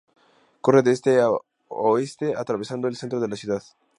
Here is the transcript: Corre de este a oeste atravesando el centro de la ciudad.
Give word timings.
Corre 0.61 0.81
de 0.85 0.91
este 0.93 1.21
a 1.21 1.29
oeste 1.67 2.33
atravesando 2.35 2.87
el 2.87 2.95
centro 2.95 3.19
de 3.19 3.27
la 3.27 3.35
ciudad. 3.35 3.61